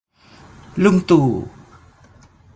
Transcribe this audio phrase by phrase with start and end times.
[0.83, 1.27] ลุงตู่